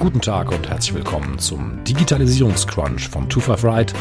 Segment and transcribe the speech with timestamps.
[0.00, 3.92] Guten Tag und herzlich willkommen zum Digitalisierungscrunch von 25 Right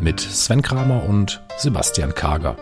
[0.00, 2.56] mit Sven Kramer und Sebastian Kager.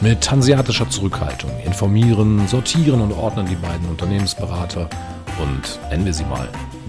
[0.00, 4.88] Mit hanseatischer Zurückhaltung informieren, sortieren und ordnen die beiden Unternehmensberater
[5.38, 6.48] und nennen wir sie mal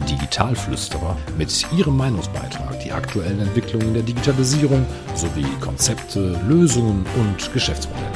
[0.09, 8.07] Digitalflüsterer mit ihrem Meinungsbeitrag die aktuellen Entwicklungen der Digitalisierung sowie Konzepte, Lösungen und Geschäftsmodelle.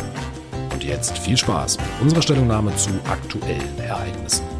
[0.71, 4.52] Und jetzt viel Spaß mit unserer Stellungnahme zu aktuellen Ereignissen.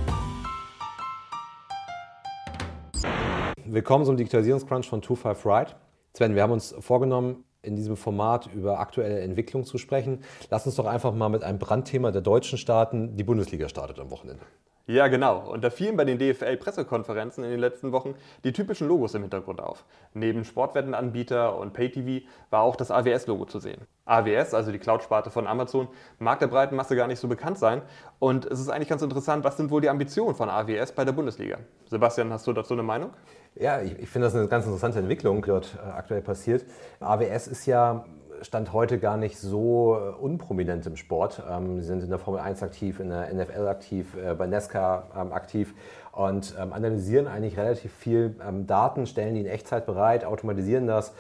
[3.74, 5.76] Willkommen zum Digitalisierungscrunch von 25 Right.
[6.16, 10.24] Sven, wir haben uns vorgenommen, in diesem Format über aktuelle Entwicklungen zu sprechen.
[10.52, 13.18] Lass uns doch einfach mal mit einem Brandthema der Deutschen starten.
[13.18, 14.44] Die Bundesliga startet am Wochenende.
[14.86, 15.50] Ja, genau.
[15.50, 19.62] Und da fielen bei den DFL-Pressekonferenzen in den letzten Wochen die typischen Logos im Hintergrund
[19.62, 19.86] auf.
[20.14, 23.88] Neben Sportwettenanbieter und PayTV war auch das AWS-Logo zu sehen.
[24.06, 25.88] AWS, also die Cloud-Sparte von Amazon,
[26.20, 27.82] mag der breiten Masse gar nicht so bekannt sein.
[28.20, 31.14] Und es ist eigentlich ganz interessant, was sind wohl die Ambitionen von AWS bei der
[31.14, 31.60] Bundesliga?
[31.90, 33.12] Sebastian, hast du dazu eine Meinung?
[33.56, 36.66] Ja, ich, ich finde das eine ganz interessante Entwicklung, die dort äh, aktuell passiert.
[37.00, 38.06] AWS ist ja
[38.42, 41.42] Stand heute gar nicht so äh, unprominent im Sport.
[41.50, 45.08] Ähm, sie sind in der Formel 1 aktiv, in der NFL aktiv, äh, bei NASCAR
[45.16, 45.76] ähm, aktiv
[46.12, 48.36] und ähm, analysieren eigentlich relativ viel
[48.68, 51.14] Daten, stellen die in Echtzeit bereit, automatisieren das,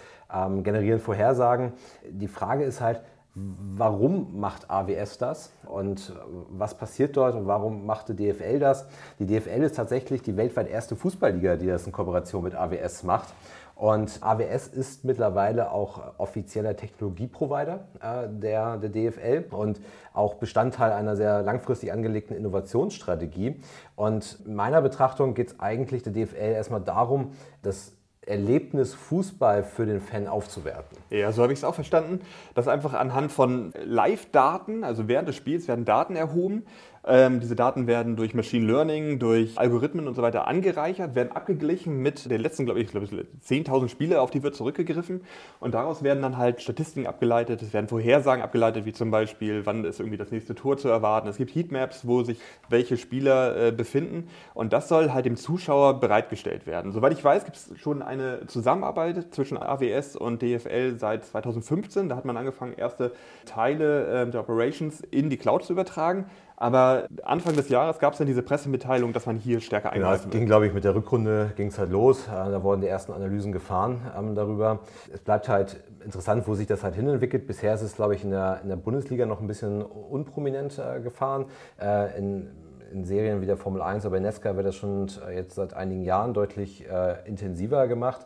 [0.63, 1.73] generieren Vorhersagen.
[2.07, 3.01] Die Frage ist halt,
[3.35, 6.13] Warum macht AWS das und
[6.49, 8.85] was passiert dort und warum machte DFL das?
[9.17, 13.33] Die DFL ist tatsächlich die weltweit erste Fußballliga, die das in Kooperation mit AWS macht.
[13.75, 19.81] Und AWS ist mittlerweile auch offizieller Technologieprovider äh, der, der DFL und
[20.13, 23.59] auch Bestandteil einer sehr langfristig angelegten Innovationsstrategie.
[23.95, 27.31] Und in meiner Betrachtung geht es eigentlich der DFL erstmal darum,
[27.63, 27.93] das
[28.25, 30.97] Erlebnis Fußball für den Fan aufzuwerten.
[31.09, 32.21] Ja, so habe ich es auch verstanden,
[32.55, 36.65] dass einfach anhand von Live-Daten, also während des Spiels werden Daten erhoben,
[37.05, 41.97] ähm, diese Daten werden durch Machine Learning, durch Algorithmen und so weiter angereichert, werden abgeglichen
[41.97, 45.21] mit den letzten, glaube ich, glaube 10.000 Spiele, auf die wird zurückgegriffen.
[45.59, 49.83] Und daraus werden dann halt Statistiken abgeleitet, es werden Vorhersagen abgeleitet, wie zum Beispiel, wann
[49.83, 51.27] ist irgendwie das nächste Tor zu erwarten.
[51.27, 52.39] Es gibt Heatmaps, wo sich
[52.69, 54.29] welche Spieler äh, befinden.
[54.53, 56.93] Und das soll halt dem Zuschauer bereitgestellt werden.
[56.93, 62.07] Soweit ich weiß, gibt es schon eine Zusammenarbeit zwischen AWS und DFL seit 2015.
[62.07, 63.11] Da hat man angefangen, erste
[63.45, 66.25] Teile äh, der Operations in die Cloud zu übertragen.
[66.57, 70.33] Aber Anfang des Jahres gab es dann diese Pressemitteilung, dass man hier stärker eingreifen genau,
[70.33, 72.27] es ging, glaube ich, mit der Rückrunde ging es halt los.
[72.27, 74.79] Äh, da wurden die ersten Analysen gefahren ähm, darüber.
[75.11, 77.47] Es bleibt halt interessant, wo sich das halt hinentwickelt.
[77.47, 81.01] Bisher ist es, glaube ich, in der, in der Bundesliga noch ein bisschen unprominent äh,
[81.01, 81.45] gefahren.
[81.81, 82.49] Äh, in,
[82.91, 85.73] in Serien wie der Formel 1 oder bei Nesca wird das schon äh, jetzt seit
[85.73, 88.25] einigen Jahren deutlich äh, intensiver gemacht.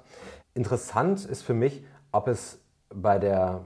[0.54, 2.60] Interessant ist für mich, ob es
[2.94, 3.66] bei der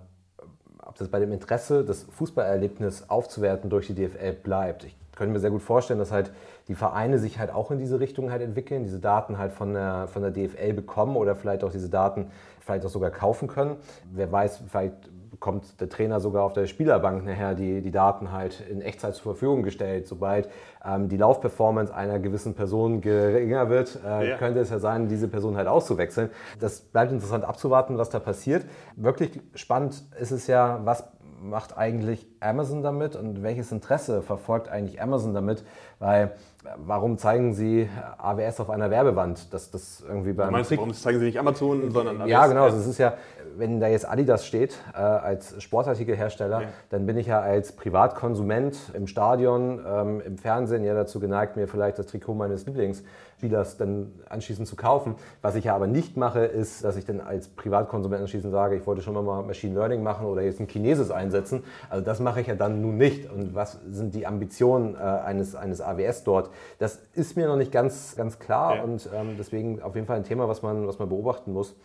[0.85, 4.83] ob das bei dem Interesse, das Fußballerlebnis aufzuwerten durch die DFL bleibt.
[4.83, 6.31] Ich könnte mir sehr gut vorstellen, dass halt
[6.67, 10.07] die Vereine sich halt auch in diese Richtung halt entwickeln, diese Daten halt von der,
[10.07, 13.77] von der DFL bekommen oder vielleicht auch diese Daten vielleicht auch sogar kaufen können.
[14.11, 14.95] Wer weiß, vielleicht
[15.41, 19.23] bekommt der Trainer sogar auf der Spielerbank nachher die, die Daten halt in Echtzeit zur
[19.23, 20.07] Verfügung gestellt.
[20.07, 20.47] Sobald
[20.85, 24.37] ähm, die Laufperformance einer gewissen Person geringer wird, äh, ja.
[24.37, 26.29] könnte es ja sein, diese Person halt auszuwechseln.
[26.59, 28.65] Das bleibt interessant abzuwarten, was da passiert.
[28.95, 31.05] Wirklich spannend ist es ja, was
[31.41, 35.63] macht eigentlich Amazon damit und welches Interesse verfolgt eigentlich Amazon damit?
[35.97, 36.33] Weil
[36.77, 39.53] warum zeigen Sie AWS auf einer Werbewand?
[39.53, 42.29] Dass das irgendwie beim du meinst, warum zeigen Sie nicht Amazon, sondern AWS?
[42.29, 42.67] Ja, genau.
[42.67, 43.13] Es ist ja,
[43.57, 46.67] wenn da jetzt Adidas steht äh, als Sportartikelhersteller, ja.
[46.89, 51.67] dann bin ich ja als Privatkonsument im Stadion, ähm, im Fernsehen ja dazu geneigt, mir
[51.67, 55.15] vielleicht das Trikot meines Lieblingsspielers dann anschließend zu kaufen.
[55.41, 58.85] Was ich ja aber nicht mache, ist, dass ich dann als Privatkonsument anschließend sage, ich
[58.85, 61.63] wollte schon mal Machine Learning machen oder jetzt ein Chineses einsetzen.
[61.89, 63.31] Also das mache ich ja dann nun nicht.
[63.31, 66.50] Und was sind die Ambitionen äh, eines, eines AWS dort?
[66.79, 68.83] Das ist mir noch nicht ganz, ganz klar ja.
[68.83, 71.75] und ähm, deswegen auf jeden Fall ein Thema, was man, was man beobachten muss.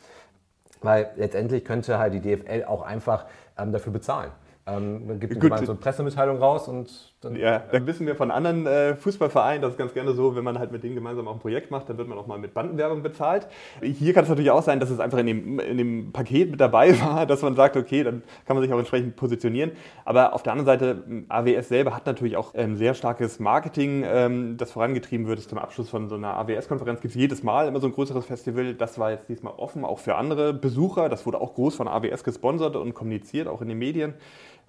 [0.83, 3.27] Weil letztendlich könnte halt die DFL auch einfach
[3.59, 4.31] ähm, dafür bezahlen.
[4.67, 5.59] Ähm, gibt Gut.
[5.59, 9.73] so eine Pressemitteilung raus und dann, ja, dann wissen wir von anderen äh, Fußballvereinen, das
[9.73, 11.99] ist ganz gerne so, wenn man halt mit denen gemeinsam auch ein Projekt macht, dann
[11.99, 13.49] wird man auch mal mit Bandenwerbung bezahlt.
[13.83, 16.61] Hier kann es natürlich auch sein, dass es einfach in dem, in dem Paket mit
[16.61, 19.73] dabei war, dass man sagt, okay, dann kann man sich auch entsprechend positionieren.
[20.05, 24.57] Aber auf der anderen Seite, AWS selber hat natürlich auch ein sehr starkes Marketing, ähm,
[24.57, 25.41] das vorangetrieben wird.
[25.41, 28.75] Zum Abschluss von so einer AWS-Konferenz gibt es jedes Mal immer so ein größeres Festival.
[28.75, 31.09] Das war jetzt diesmal offen, auch für andere Besucher.
[31.09, 34.15] Das wurde auch groß von AWS gesponsert und kommuniziert, auch in den Medien.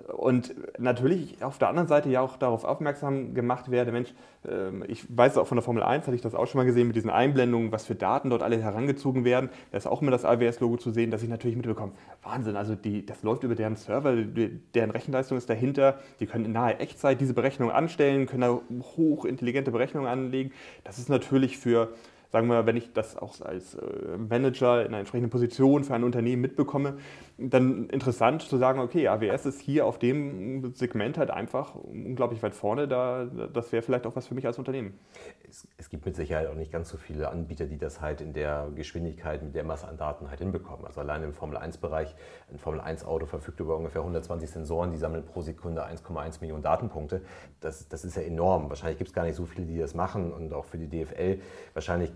[0.05, 4.13] Und natürlich auf der anderen Seite ja auch darauf aufmerksam gemacht werde, Mensch,
[4.47, 6.85] ähm, ich weiß auch von der Formel 1, hatte ich das auch schon mal gesehen
[6.85, 9.49] mit diesen Einblendungen, was für Daten dort alle herangezogen werden.
[9.71, 13.07] Da ist auch immer das AWS-Logo zu sehen, dass ich natürlich mitbekomme, Wahnsinn, also die,
[13.07, 17.33] das läuft über deren Server, deren Rechenleistung ist dahinter, die können in nahe Echtzeit diese
[17.33, 18.61] Berechnungen anstellen, können da
[18.97, 20.51] hochintelligente Berechnungen anlegen.
[20.83, 21.89] Das ist natürlich für
[22.31, 26.03] sagen wir, wenn ich das auch als äh, Manager in einer entsprechenden Position für ein
[26.03, 26.97] Unternehmen mitbekomme,
[27.37, 32.55] dann interessant zu sagen, okay, AWS ist hier auf dem Segment halt einfach unglaublich weit
[32.55, 34.97] vorne, da, das wäre vielleicht auch was für mich als Unternehmen.
[35.47, 38.33] Es, es, gibt mit Sicherheit auch nicht ganz so viele Anbieter, die das halt in
[38.33, 40.85] der Geschwindigkeit, mit der Masse an Daten halt hinbekommen.
[40.85, 42.15] Also allein im Formel-1-Bereich,
[42.51, 47.21] ein Formel-1-Auto verfügt über ungefähr 120 Sensoren, die sammeln pro Sekunde 1,1 Millionen Datenpunkte.
[47.59, 48.69] Das, das ist ja enorm.
[48.69, 51.39] Wahrscheinlich gibt es gar nicht so viele, die das machen und auch für die DFL
[51.73, 52.11] wahrscheinlich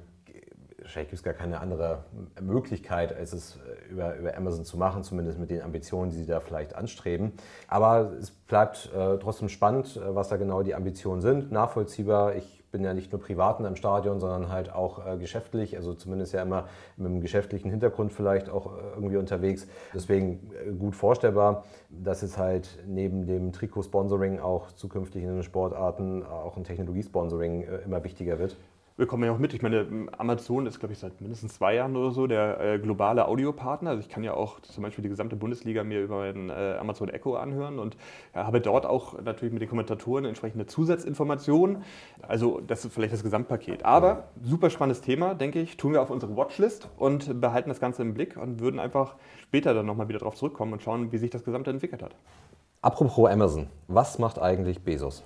[0.81, 2.03] wahrscheinlich gibt es gar keine andere
[2.41, 6.25] Möglichkeit, als es äh, über, über Amazon zu machen, zumindest mit den Ambitionen, die sie
[6.25, 7.33] da vielleicht anstreben.
[7.67, 12.35] Aber es bleibt äh, trotzdem spannend, äh, was da genau die Ambitionen sind, nachvollziehbar.
[12.35, 16.33] Ich bin ja nicht nur privat im Stadion, sondern halt auch äh, geschäftlich, also zumindest
[16.33, 19.67] ja immer mit einem geschäftlichen Hintergrund vielleicht auch äh, irgendwie unterwegs.
[19.93, 26.25] Deswegen äh, gut vorstellbar, dass es halt neben dem Trikotsponsoring auch zukünftig in den Sportarten
[26.25, 28.55] auch ein Technologiesponsoring immer wichtiger wird
[29.01, 29.51] bekommen ja auch mit.
[29.55, 29.87] Ich meine,
[30.19, 33.89] Amazon ist, glaube ich, seit mindestens zwei Jahren oder so der äh, globale Audiopartner.
[33.89, 37.09] Also ich kann ja auch zum Beispiel die gesamte Bundesliga mir über ein äh, Amazon
[37.09, 37.97] Echo anhören und
[38.35, 41.83] ja, habe dort auch natürlich mit den Kommentatoren entsprechende Zusatzinformationen.
[42.21, 43.83] Also das ist vielleicht das Gesamtpaket.
[43.85, 48.03] Aber super spannendes Thema, denke ich, tun wir auf unsere Watchlist und behalten das Ganze
[48.03, 51.31] im Blick und würden einfach später dann nochmal wieder darauf zurückkommen und schauen, wie sich
[51.31, 52.15] das Gesamte entwickelt hat.
[52.83, 55.21] Apropos Amazon, was macht eigentlich Bezos?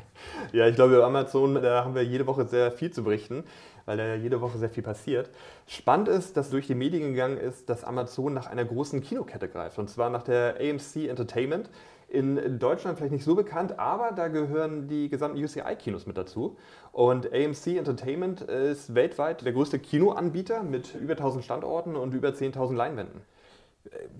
[0.54, 3.44] ja, ich glaube, über Amazon, da haben wir jede Woche sehr viel zu berichten,
[3.84, 5.28] weil da jede Woche sehr viel passiert.
[5.66, 9.78] Spannend ist, dass durch die Medien gegangen ist, dass Amazon nach einer großen Kinokette greift,
[9.78, 11.68] und zwar nach der AMC Entertainment.
[12.08, 16.56] In Deutschland vielleicht nicht so bekannt, aber da gehören die gesamten UCI-Kinos mit dazu.
[16.92, 22.74] Und AMC Entertainment ist weltweit der größte Kinoanbieter mit über 1000 Standorten und über 10.000
[22.74, 23.20] Leinwänden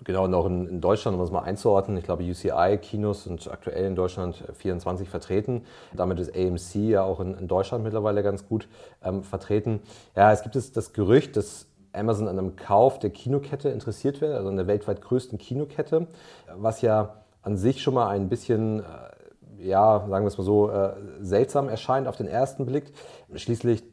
[0.04, 3.96] genau noch in, in, Deutschland, um das mal einzuordnen, ich glaube, UCI-Kinos sind aktuell in
[3.96, 5.62] Deutschland 24 vertreten.
[5.94, 8.68] Damit ist AMC ja auch in, in Deutschland mittlerweile ganz gut
[9.02, 9.80] ähm, vertreten.
[10.14, 14.48] Ja, es gibt das Gerücht, dass Amazon an einem Kauf der Kinokette interessiert wäre, also
[14.48, 16.08] an der weltweit größten Kinokette,
[16.56, 20.70] was ja an sich schon mal ein bisschen, äh, ja, sagen wir es mal so,
[20.70, 22.92] äh, seltsam erscheint auf den ersten Blick.
[23.34, 23.84] Schließlich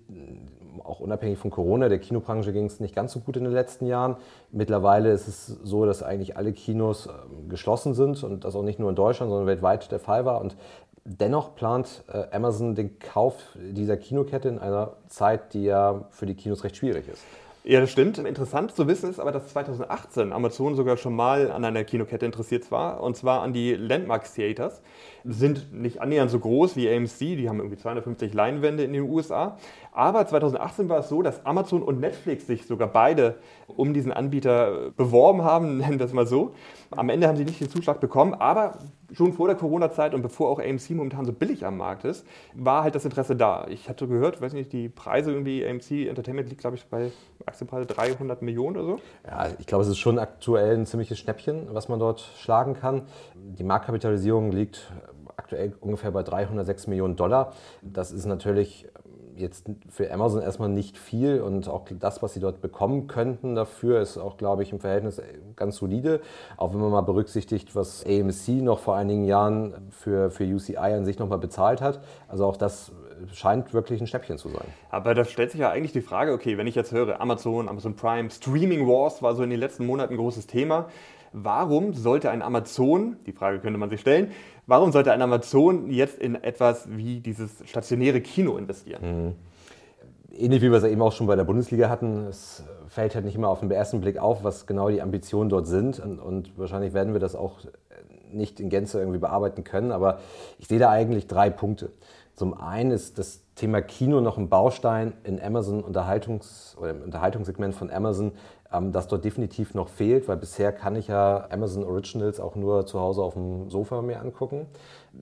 [0.92, 3.88] auch unabhängig von Corona, der Kinobranche ging es nicht ganz so gut in den letzten
[3.88, 4.18] Jahren.
[4.52, 8.78] Mittlerweile ist es so, dass eigentlich alle Kinos ähm, geschlossen sind und das auch nicht
[8.78, 10.42] nur in Deutschland, sondern weltweit der Fall war.
[10.42, 10.58] Und
[11.06, 16.36] dennoch plant äh, Amazon den Kauf dieser Kinokette in einer Zeit, die ja für die
[16.36, 17.24] Kinos recht schwierig ist.
[17.64, 18.18] Ja, das stimmt.
[18.18, 22.72] Interessant zu wissen ist aber, dass 2018 Amazon sogar schon mal an einer Kinokette interessiert
[22.72, 24.82] war, und zwar an die Landmark Theaters.
[25.24, 29.58] Sind nicht annähernd so groß wie AMC, die haben irgendwie 250 Leinwände in den USA.
[29.92, 33.38] Aber 2018 war es so, dass Amazon und Netflix sich sogar beide
[33.68, 36.56] um diesen Anbieter beworben haben, nennen wir es mal so.
[36.90, 38.80] Am Ende haben sie nicht den Zuschlag bekommen, aber
[39.14, 42.84] schon vor der Corona-Zeit und bevor auch AMC momentan so billig am Markt ist, war
[42.84, 43.66] halt das Interesse da.
[43.70, 47.12] Ich hatte gehört, weiß nicht, die Preise irgendwie, AMC Entertainment liegt, glaube ich, bei
[47.46, 49.00] Aktienpreise 300 Millionen oder so.
[49.26, 53.04] Ja, ich glaube, es ist schon aktuell ein ziemliches Schnäppchen, was man dort schlagen kann.
[53.36, 54.92] Die Marktkapitalisierung liegt
[55.38, 57.54] aktuell ungefähr bei 306 Millionen Dollar.
[57.82, 58.88] Das ist natürlich
[59.36, 64.02] jetzt für Amazon erstmal nicht viel und auch das, was sie dort bekommen könnten dafür,
[64.02, 65.22] ist auch, glaube ich, im Verhältnis
[65.56, 66.22] ganz solide.
[66.58, 71.06] Auch wenn man mal berücksichtigt, was AMC noch vor einigen Jahren für, für UCI an
[71.06, 72.02] sich nochmal bezahlt hat.
[72.28, 72.92] Also auch das
[73.34, 74.68] scheint wirklich ein Schnäppchen zu sein.
[74.90, 77.96] Aber da stellt sich ja eigentlich die Frage, okay, wenn ich jetzt höre, Amazon, Amazon
[77.96, 80.88] Prime, Streaming Wars war so in den letzten Monaten ein großes Thema.
[81.34, 84.32] Warum sollte ein Amazon, die Frage könnte man sich stellen,
[84.68, 89.02] warum sollte ein Amazon jetzt in etwas wie dieses stationäre Kino investieren?
[89.02, 89.36] Mhm.
[90.34, 93.36] Ähnlich wie wir es eben auch schon bei der Bundesliga hatten, es fällt halt nicht
[93.36, 96.00] immer auf den ersten Blick auf, was genau die Ambitionen dort sind.
[96.00, 97.60] Und, und wahrscheinlich werden wir das auch
[98.32, 99.92] nicht in Gänze irgendwie bearbeiten können.
[99.92, 100.20] Aber
[100.58, 101.92] ich sehe da eigentlich drei Punkte.
[102.36, 107.76] Zum einen ist das Thema Kino noch ein Baustein in Amazon Unterhaltungs- oder im Unterhaltungssegment
[107.76, 108.32] von Amazon,
[108.72, 112.86] ähm, das dort definitiv noch fehlt, weil bisher kann ich ja Amazon Originals auch nur
[112.86, 114.68] zu Hause auf dem Sofa mir angucken.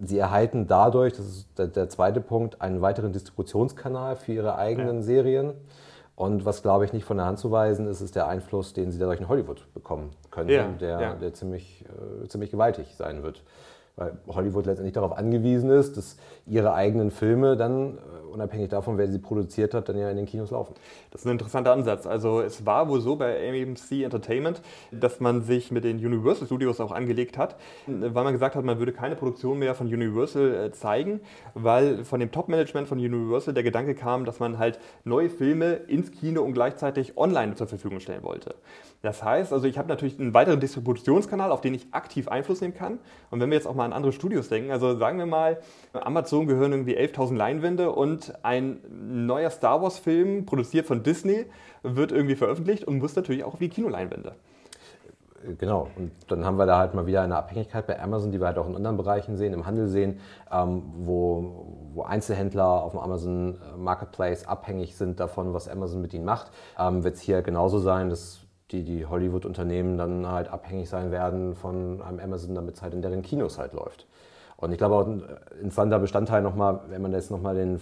[0.02, 4.98] Sie erhalten dadurch, das ist der, der zweite Punkt, einen weiteren Distributionskanal für ihre eigenen
[4.98, 5.04] ja.
[5.04, 5.54] Serien.
[6.16, 8.92] Und was, glaube ich, nicht von der Hand zu weisen ist, ist der Einfluss, den
[8.92, 11.14] sie dadurch in Hollywood bekommen können, ja, der, ja.
[11.16, 13.42] der ziemlich, äh, ziemlich gewaltig sein wird
[14.00, 16.16] weil Hollywood letztendlich darauf angewiesen ist, dass
[16.48, 20.26] ihre eigenen Filme dann, äh, unabhängig davon, wer sie produziert hat, dann ja in den
[20.26, 20.74] Kinos laufen.
[21.12, 22.08] Das ist ein interessanter Ansatz.
[22.08, 26.80] Also es war wohl so bei AMC Entertainment, dass man sich mit den Universal Studios
[26.80, 30.72] auch angelegt hat, weil man gesagt hat, man würde keine Produktion mehr von Universal äh,
[30.72, 31.20] zeigen,
[31.54, 36.12] weil von dem Top-Management von Universal der Gedanke kam, dass man halt neue Filme ins
[36.12, 38.56] Kino und gleichzeitig online zur Verfügung stellen wollte.
[39.02, 42.74] Das heißt, also ich habe natürlich einen weiteren Distributionskanal, auf den ich aktiv Einfluss nehmen
[42.74, 43.00] kann.
[43.32, 44.72] Und wenn wir jetzt auch mal an andere Studios denken.
[44.72, 45.60] Also sagen wir mal,
[45.94, 51.46] Amazon gehören irgendwie 11.000 Leinwände und ein neuer Star Wars-Film, produziert von Disney,
[51.84, 54.36] wird irgendwie veröffentlicht und muss natürlich auch auf die Kinoleinwände.
[55.58, 58.48] Genau, und dann haben wir da halt mal wieder eine Abhängigkeit bei Amazon, die wir
[58.48, 60.20] halt auch in anderen Bereichen sehen, im Handel sehen,
[60.52, 66.26] ähm, wo, wo Einzelhändler auf dem Amazon Marketplace abhängig sind davon, was Amazon mit ihnen
[66.26, 66.52] macht.
[66.78, 68.42] Ähm, Wird es hier genauso sein, dass
[68.72, 73.02] die, die Hollywood-Unternehmen dann halt abhängig sein werden von einem Amazon, damit es halt in
[73.02, 74.08] deren Kinos halt läuft.
[74.58, 75.24] Und ich glaube auch ein
[75.62, 77.80] interessanter Bestandteil nochmal, wenn man jetzt nochmal den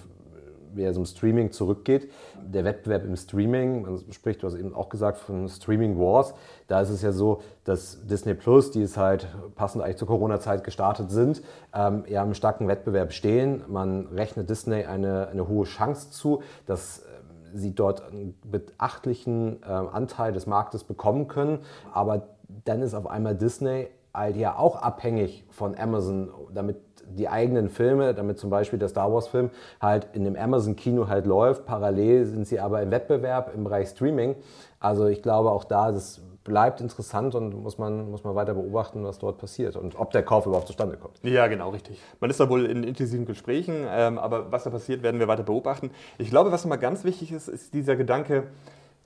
[0.78, 2.12] wieder zum Streaming zurückgeht.
[2.42, 6.34] Der Wettbewerb im Streaming, man spricht, du hast eben auch gesagt, von Streaming Wars.
[6.68, 10.64] Da ist es ja so, dass Disney Plus, die es halt passend eigentlich zur Corona-Zeit
[10.64, 11.42] gestartet sind,
[11.74, 13.64] ähm, ja im starken Wettbewerb stehen.
[13.68, 19.68] Man rechnet Disney eine, eine hohe Chance zu, dass ähm, sie dort einen beachtlichen äh,
[19.68, 21.60] Anteil des Marktes bekommen können.
[21.94, 22.28] Aber
[22.66, 26.78] dann ist auf einmal Disney halt ja auch abhängig von Amazon, damit
[27.10, 29.50] die eigenen Filme, damit zum Beispiel der Star Wars-Film
[29.80, 31.66] halt in dem Amazon-Kino halt läuft.
[31.66, 34.36] Parallel sind sie aber im Wettbewerb im Bereich Streaming.
[34.80, 39.04] Also ich glaube auch da, das bleibt interessant und muss man, muss man weiter beobachten,
[39.04, 41.20] was dort passiert und ob der Kauf überhaupt zustande kommt.
[41.22, 42.00] Ja, genau, richtig.
[42.22, 45.44] Man ist da wohl in intensiven Gesprächen, ähm, aber was da passiert, werden wir weiter
[45.44, 45.92] beobachten.
[46.18, 48.48] Ich glaube, was nochmal ganz wichtig ist, ist dieser Gedanke,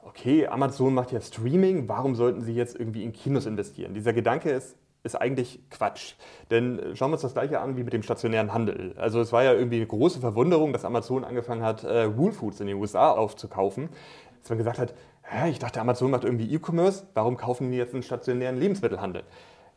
[0.04, 3.96] okay, Amazon macht ja Streaming, warum sollten sie jetzt irgendwie in Kinos investieren?
[3.96, 6.14] Dieser Gedanke ist ist eigentlich Quatsch.
[6.52, 8.94] Denn äh, schauen wir uns das gleiche an wie mit dem stationären Handel.
[8.98, 12.60] Also es war ja irgendwie eine große Verwunderung, dass Amazon angefangen hat, äh, Whole Foods
[12.60, 13.90] in den USA aufzukaufen.
[14.42, 14.94] Dass man gesagt hat,
[15.24, 19.24] hä, ich dachte, Amazon macht irgendwie E-Commerce, warum kaufen die jetzt einen stationären Lebensmittelhandel?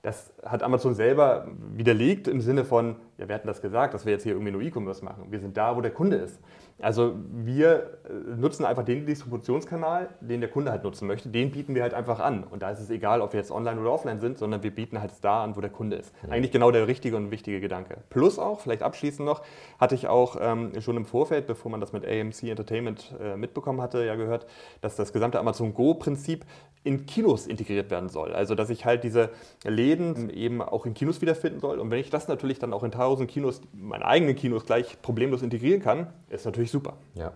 [0.02, 4.12] Das hat Amazon selber widerlegt im Sinne von, ja, wir hatten das gesagt, dass wir
[4.12, 5.26] jetzt hier irgendwie nur E-Commerce machen.
[5.30, 6.38] Wir sind da, wo der Kunde ist.
[6.80, 11.74] Also wir äh, nutzen einfach den Distributionskanal, den der Kunde halt nutzen möchte, den bieten
[11.74, 12.44] wir halt einfach an.
[12.44, 15.00] Und da ist es egal, ob wir jetzt online oder offline sind, sondern wir bieten
[15.00, 16.12] halt da an, wo der Kunde ist.
[16.22, 16.30] Ja.
[16.30, 17.98] Eigentlich genau der richtige und wichtige Gedanke.
[18.10, 19.42] Plus auch, vielleicht abschließend noch,
[19.78, 23.80] hatte ich auch ähm, schon im Vorfeld, bevor man das mit AMC Entertainment äh, mitbekommen
[23.80, 24.46] hatte, ja gehört,
[24.80, 26.44] dass das gesamte Amazon Go-Prinzip
[26.84, 28.34] in Kinos integriert werden soll.
[28.34, 29.30] Also dass ich halt diese
[29.64, 31.78] Läden eben auch in Kinos wiederfinden soll.
[31.78, 35.42] Und wenn ich das natürlich dann auch in tausend Kinos, meine eigenen Kinos gleich problemlos
[35.42, 36.94] integrieren kann, ist natürlich super.
[37.14, 37.32] Ja.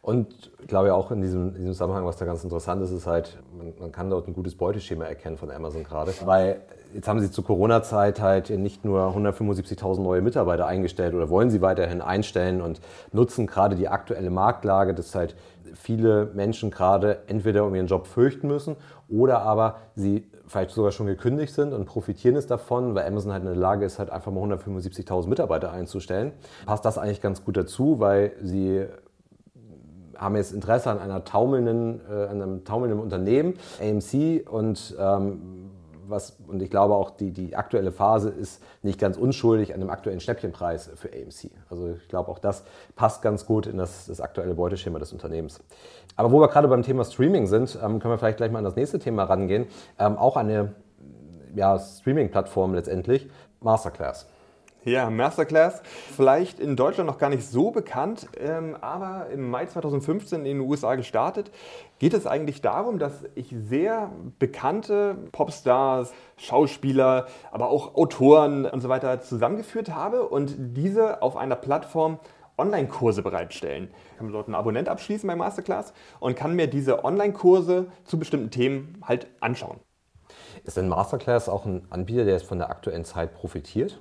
[0.00, 3.06] Und ich glaube auch in diesem, in diesem Zusammenhang, was da ganz interessant ist, ist
[3.06, 6.12] halt, man, man kann dort ein gutes Beuteschema erkennen von Amazon gerade.
[6.24, 6.62] Weil
[6.94, 11.60] jetzt haben sie zur Corona-Zeit halt nicht nur 175.000 neue Mitarbeiter eingestellt oder wollen sie
[11.60, 12.80] weiterhin einstellen und
[13.12, 15.34] nutzen gerade die aktuelle Marktlage, dass halt
[15.74, 18.76] viele Menschen gerade entweder um ihren Job fürchten müssen
[19.08, 23.42] oder aber sie vielleicht sogar schon gekündigt sind und profitieren es davon, weil Amazon halt
[23.42, 26.32] in der Lage ist, halt einfach mal 175.000 Mitarbeiter einzustellen.
[26.64, 28.86] Passt das eigentlich ganz gut dazu, weil sie
[30.18, 35.70] haben jetzt Interesse an einer taumelnden, äh, einem taumelnden Unternehmen, AMC, und ähm,
[36.08, 39.90] was, und ich glaube auch die, die aktuelle Phase ist nicht ganz unschuldig an dem
[39.90, 41.50] aktuellen Schnäppchenpreis für AMC.
[41.70, 42.64] Also ich glaube auch das
[42.96, 45.60] passt ganz gut in das, das aktuelle Beuteschema des Unternehmens.
[46.16, 48.64] Aber wo wir gerade beim Thema Streaming sind, ähm, können wir vielleicht gleich mal an
[48.64, 49.66] das nächste Thema rangehen.
[49.98, 50.74] Ähm, auch eine
[51.54, 53.28] ja, Streaming-Plattform letztendlich,
[53.60, 54.26] Masterclass.
[54.88, 55.82] Ja, Masterclass,
[56.16, 60.60] vielleicht in Deutschland noch gar nicht so bekannt, ähm, aber im Mai 2015 in den
[60.60, 61.50] USA gestartet.
[61.98, 68.88] Geht es eigentlich darum, dass ich sehr bekannte Popstars, Schauspieler, aber auch Autoren und so
[68.88, 72.18] weiter zusammengeführt habe und diese auf einer Plattform
[72.56, 73.90] Online-Kurse bereitstellen.
[74.12, 78.50] Ich kann dort einen Abonnent abschließen bei Masterclass und kann mir diese Online-Kurse zu bestimmten
[78.50, 79.80] Themen halt anschauen.
[80.64, 83.98] Ist denn Masterclass auch ein Anbieter, der jetzt von der aktuellen Zeit profitiert?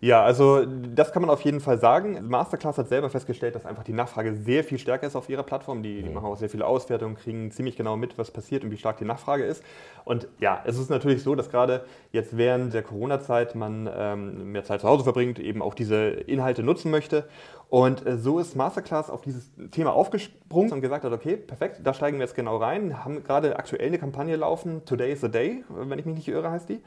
[0.00, 2.28] Ja, also das kann man auf jeden Fall sagen.
[2.28, 5.82] Masterclass hat selber festgestellt, dass einfach die Nachfrage sehr viel stärker ist auf ihrer Plattform.
[5.82, 6.14] Die, die mhm.
[6.14, 9.04] machen auch sehr viele Auswertungen, kriegen ziemlich genau mit, was passiert und wie stark die
[9.04, 9.62] Nachfrage ist.
[10.04, 14.64] Und ja, es ist natürlich so, dass gerade jetzt während der Corona-Zeit man ähm, mehr
[14.64, 17.24] Zeit zu Hause verbringt, eben auch diese Inhalte nutzen möchte.
[17.68, 21.94] Und äh, so ist Masterclass auf dieses Thema aufgesprungen und gesagt hat, okay, perfekt, da
[21.94, 23.04] steigen wir jetzt genau rein.
[23.04, 26.50] Haben gerade aktuell eine Kampagne laufen, Today is the Day, wenn ich mich nicht irre,
[26.50, 26.80] heißt die.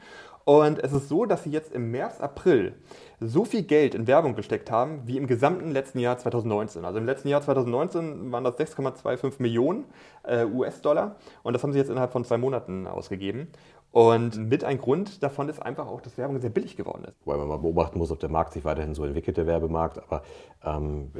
[0.44, 2.74] Und es ist so, dass sie jetzt im März, April
[3.20, 6.84] so viel Geld in Werbung gesteckt haben wie im gesamten letzten Jahr 2019.
[6.84, 9.84] Also im letzten Jahr 2019 waren das 6,25 Millionen
[10.22, 13.48] äh, US-Dollar und das haben sie jetzt innerhalb von zwei Monaten ausgegeben.
[13.92, 17.16] Und mit ein Grund davon ist einfach auch, dass Werbung sehr billig geworden ist.
[17.24, 20.22] Weil man mal beobachten muss, ob der Markt sich weiterhin so entwickelt, der Werbemarkt, aber
[20.64, 21.10] ähm,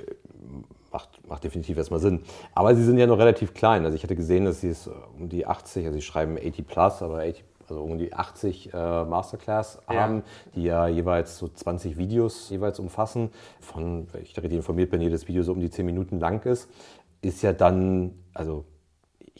[0.93, 2.23] macht, macht definitiv erstmal Sinn.
[2.55, 3.85] Aber sie sind ja noch relativ klein.
[3.85, 7.03] Also ich hatte gesehen, dass sie es um die 80, also sie schreiben 80 plus,
[7.03, 10.23] aber 80 also um die 80 äh, Masterclass haben, ja.
[10.55, 13.31] die ja jeweils so 20 Videos jeweils umfassen.
[13.61, 16.45] Von, wenn ich da richtig informiert bin, jedes Video so um die 10 Minuten lang
[16.47, 16.69] ist,
[17.23, 18.65] ist ja dann, also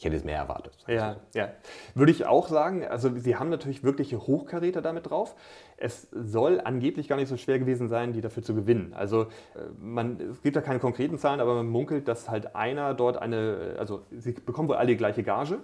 [0.01, 0.73] ich hätte es mehr erwartet.
[0.87, 1.51] Ja, ja.
[1.95, 2.87] Würde ich auch sagen.
[2.87, 5.35] Also sie haben natürlich wirkliche Hochkaräter damit drauf.
[5.81, 8.93] Es soll angeblich gar nicht so schwer gewesen sein, die dafür zu gewinnen.
[8.95, 9.27] Also äh,
[9.81, 13.75] man, es gibt da keine konkreten Zahlen, aber man munkelt, dass halt einer dort eine,
[13.79, 15.59] also sie bekommen wohl alle die gleiche Gage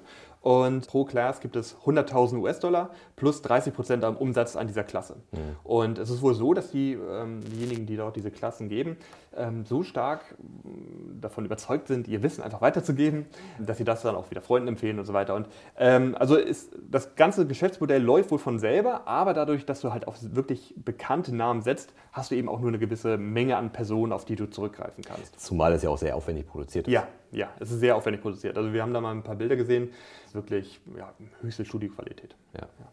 [0.47, 5.17] und pro Class gibt es 100.000 US-Dollar plus 30 Prozent am Umsatz an dieser Klasse.
[5.33, 5.39] Mhm.
[5.65, 8.97] Und es ist wohl so, dass die, ähm, diejenigen, die dort diese Klassen geben,
[9.37, 13.27] ähm, so stark mm, davon überzeugt sind, ihr Wissen einfach weiterzugeben,
[13.59, 15.35] dass sie das dann auch wieder Freunden empfehlen und so weiter.
[15.35, 19.93] Und ähm, also ist, das ganze Geschäftsmodell läuft wohl von selber, aber dadurch, dass du
[19.93, 23.73] halt auf wirklich bekannte Namen setzt, hast du eben auch nur eine gewisse Menge an
[23.73, 25.39] Personen, auf die du zurückgreifen kannst.
[25.39, 26.93] Zumal es ja auch sehr aufwendig produziert ist.
[26.93, 28.57] Ja, ja, es ist sehr aufwendig produziert.
[28.57, 29.91] Also wir haben da mal ein paar Bilder gesehen,
[30.33, 32.37] wirklich ja, höchste Studioqualität.
[32.55, 32.69] Ja.
[32.79, 32.87] ja.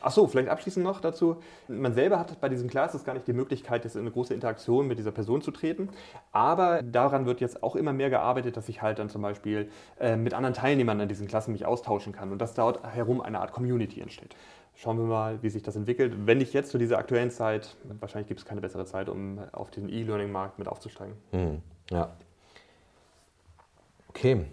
[0.00, 1.36] Ach so, vielleicht abschließend noch dazu.
[1.66, 4.86] Man selber hat bei diesen Classes gar nicht die Möglichkeit, jetzt in eine große Interaktion
[4.86, 5.88] mit dieser Person zu treten.
[6.32, 10.16] Aber daran wird jetzt auch immer mehr gearbeitet, dass ich halt dann zum Beispiel äh,
[10.16, 13.52] mit anderen Teilnehmern an diesen Klassen mich austauschen kann und dass dort herum eine Art
[13.52, 14.36] Community entsteht.
[14.80, 16.14] Schauen wir mal, wie sich das entwickelt.
[16.24, 19.72] Wenn nicht jetzt zu dieser aktuellen Zeit, wahrscheinlich gibt es keine bessere Zeit, um auf
[19.72, 21.16] den E-Learning-Markt mit aufzusteigen.
[21.32, 21.62] Mhm.
[21.90, 22.10] Ja.
[24.10, 24.44] Okay.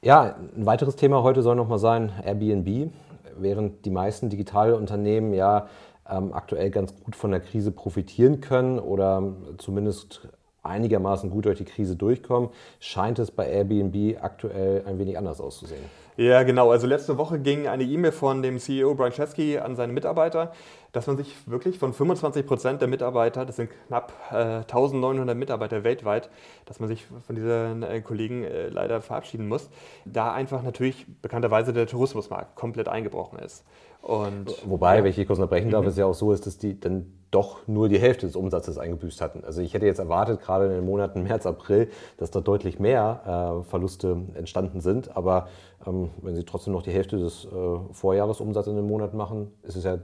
[0.00, 2.92] Ja, ein weiteres Thema heute soll nochmal sein Airbnb.
[3.36, 5.66] Während die meisten Digitalunternehmen ja
[6.08, 10.28] ähm, aktuell ganz gut von der Krise profitieren können oder zumindest
[10.62, 15.82] einigermaßen gut durch die Krise durchkommen, scheint es bei Airbnb aktuell ein wenig anders auszusehen.
[16.16, 16.70] Ja, genau.
[16.70, 20.52] Also letzte Woche ging eine E-Mail von dem CEO Brian Chesky an seine Mitarbeiter,
[20.92, 25.84] dass man sich wirklich von 25 Prozent der Mitarbeiter, das sind knapp äh, 1900 Mitarbeiter
[25.84, 26.30] weltweit,
[26.66, 29.70] dass man sich von diesen äh, Kollegen äh, leider verabschieden muss,
[30.04, 33.64] da einfach natürlich bekannterweise der Tourismusmarkt komplett eingebrochen ist.
[34.02, 35.04] Und, Wobei, ja.
[35.04, 35.88] wenn ich hier kurz unterbrechen darf, mhm.
[35.88, 39.20] es ja auch so ist, dass die dann doch nur die Hälfte des Umsatzes eingebüßt
[39.20, 39.44] hatten.
[39.44, 43.62] Also ich hätte jetzt erwartet, gerade in den Monaten März, April, dass da deutlich mehr
[43.62, 45.16] äh, Verluste entstanden sind.
[45.16, 45.48] Aber
[45.86, 47.48] ähm, wenn sie trotzdem noch die Hälfte des äh,
[47.92, 49.98] Vorjahresumsatzes in dem Monat machen, ist es ja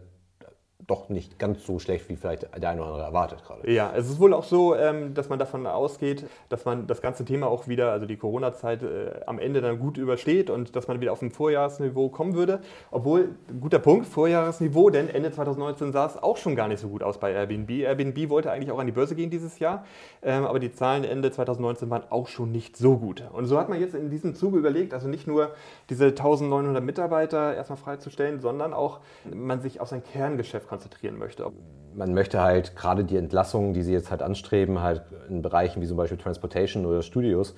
[0.86, 3.70] doch nicht ganz so schlecht, wie vielleicht der eine oder andere erwartet gerade.
[3.70, 7.24] Ja, es ist wohl auch so, ähm, dass man davon ausgeht, dass man das ganze
[7.24, 11.00] Thema auch wieder, also die Corona-Zeit äh, am Ende dann gut übersteht und dass man
[11.00, 12.60] wieder auf ein Vorjahresniveau kommen würde.
[12.92, 17.02] Obwohl, guter Punkt, Vorjahresniveau, denn Ende 2019 sah es auch schon gar nicht so gut
[17.02, 17.70] aus bei Airbnb.
[17.70, 19.84] Airbnb wollte eigentlich auch an die Börse gehen dieses Jahr,
[20.22, 23.24] ähm, aber die Zahlen Ende 2019 waren auch schon nicht so gut.
[23.32, 25.50] Und so hat man jetzt in diesem Zuge überlegt, also nicht nur
[25.90, 31.50] diese 1900 Mitarbeiter erstmal freizustellen, sondern auch man sich auf sein Kerngeschäft konzentrieren möchte.
[31.94, 35.86] Man möchte halt gerade die Entlassungen, die sie jetzt halt anstreben, halt in Bereichen wie
[35.86, 37.54] zum Beispiel Transportation oder Studios,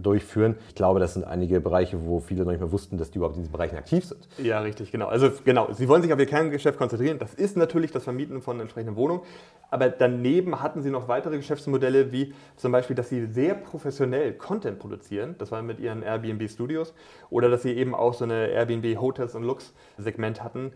[0.00, 0.56] durchführen.
[0.68, 3.36] Ich glaube, das sind einige Bereiche, wo viele noch nicht mehr wussten, dass die überhaupt
[3.36, 4.28] in diesen Bereichen aktiv sind.
[4.38, 5.06] Ja, richtig, genau.
[5.06, 7.18] Also genau, Sie wollen sich auf Ihr Kerngeschäft konzentrieren.
[7.18, 9.22] Das ist natürlich das Vermieten von entsprechenden Wohnungen.
[9.70, 14.78] Aber daneben hatten Sie noch weitere Geschäftsmodelle, wie zum Beispiel, dass Sie sehr professionell Content
[14.78, 15.34] produzieren.
[15.38, 16.92] Das war mit Ihren Airbnb Studios.
[17.30, 20.72] Oder dass Sie eben auch so eine Airbnb Hotels und Lux Segment hatten.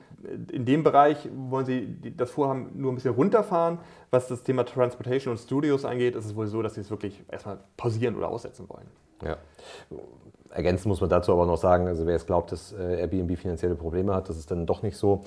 [0.50, 3.78] In dem Bereich wollen Sie das Vorhaben nur ein bisschen runterfahren.
[4.10, 7.22] Was das Thema Transportation und Studios angeht, ist es wohl so, dass Sie es wirklich
[7.30, 8.86] erstmal pausieren oder aussetzen wollen.
[9.24, 9.36] Ja.
[10.56, 13.74] Ergänzen muss man dazu aber noch sagen, also wer es glaubt, dass äh, Airbnb finanzielle
[13.74, 15.22] Probleme hat, das ist dann doch nicht so.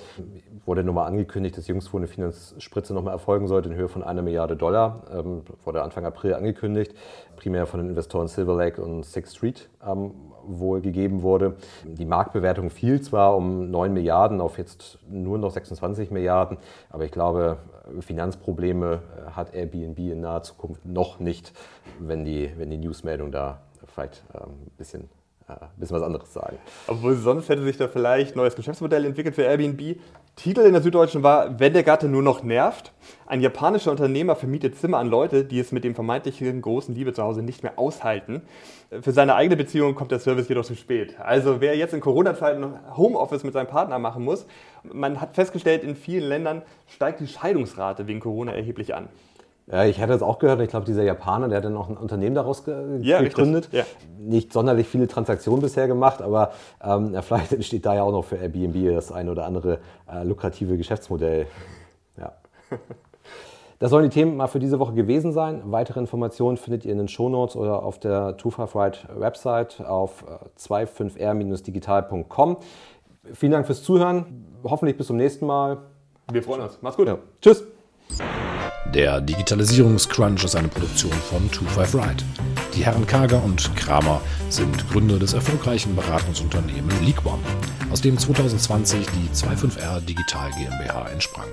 [0.66, 4.56] Wurde nochmal angekündigt, dass jüngst eine Finanzspritze nochmal erfolgen sollte in Höhe von einer Milliarde
[4.56, 5.04] Dollar.
[5.14, 6.96] Ähm, wurde Anfang April angekündigt,
[7.36, 10.14] primär von den Investoren Silver Lake und Sixth Street ähm,
[10.48, 11.58] wohl gegeben wurde.
[11.86, 16.58] Die Marktbewertung fiel zwar um 9 Milliarden auf jetzt nur noch 26 Milliarden,
[16.90, 17.58] aber ich glaube,
[18.00, 21.54] Finanzprobleme äh, hat Airbnb in naher Zukunft noch nicht,
[22.00, 23.60] wenn die, wenn die Newsmeldung da
[24.00, 25.10] vielleicht ähm, ein bisschen
[25.48, 26.58] ein äh, bisschen was anderes sagen.
[26.88, 29.98] Obwohl sonst hätte sich da vielleicht ein neues Geschäftsmodell entwickelt für Airbnb.
[30.36, 32.94] Titel in der Süddeutschen war, wenn der Gatte nur noch nervt.
[33.26, 37.24] Ein japanischer Unternehmer vermietet Zimmer an Leute, die es mit dem vermeintlichen großen Liebe zu
[37.24, 38.44] Hause nicht mehr aushalten.
[39.02, 41.20] Für seine eigene Beziehung kommt der Service jedoch zu spät.
[41.20, 44.46] Also wer jetzt in Corona-Zeiten Homeoffice mit seinem Partner machen muss,
[44.84, 49.10] man hat festgestellt, in vielen Ländern steigt die Scheidungsrate wegen Corona erheblich an.
[49.72, 50.62] Ja, ich hatte das auch gehört.
[50.62, 53.70] Ich glaube, dieser Japaner, der hat dann auch ein Unternehmen daraus ge ja, gegründet.
[53.72, 53.84] Ja.
[54.18, 56.52] Nicht sonderlich viele Transaktionen bisher gemacht, aber
[56.84, 59.80] ähm, vielleicht entsteht da ja auch noch für Airbnb das eine oder andere
[60.12, 61.46] äh, lukrative Geschäftsmodell.
[62.18, 62.34] Ja.
[63.82, 65.62] Das sollen die Themen mal für diese Woche gewesen sein.
[65.64, 70.26] Weitere Informationen findet ihr in den Shownotes oder auf der 25 Website auf
[70.60, 72.52] 25r-digital.com.
[72.52, 74.46] Äh, Vielen Dank fürs Zuhören.
[74.66, 75.78] Hoffentlich bis zum nächsten Mal.
[76.30, 76.80] Wir freuen uns.
[76.82, 77.08] Mach's gut.
[77.08, 77.20] Ja.
[77.42, 77.64] Tschüss.
[78.86, 82.24] Der Digitalisierungscrunch ist eine Produktion von 25 Ride.
[82.74, 87.44] Die Herren Kager und Kramer sind Gründer des erfolgreichen Beratungsunternehmens LeakOne,
[87.92, 91.48] aus dem 2020 die 25R Digital GmbH entsprang.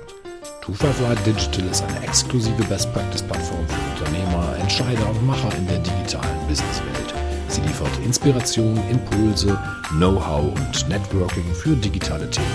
[0.65, 6.47] 25 Ride Digital ist eine exklusive Best-Practice-Plattform für Unternehmer, Entscheider und Macher in der digitalen
[6.47, 7.13] Businesswelt.
[7.49, 9.57] Sie liefert Inspiration, Impulse,
[9.89, 12.47] Know-how und Networking für digitale Themen.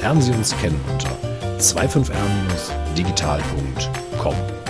[0.00, 1.10] Lernen Sie uns kennen unter
[4.24, 4.63] 25r-digital.com.